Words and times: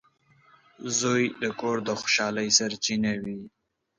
•زوی 0.99 1.23
د 1.41 1.43
کور 1.59 1.77
د 1.87 1.89
خوشحالۍ 2.01 2.49
سرچینه 2.57 3.11
وي. 3.23 3.39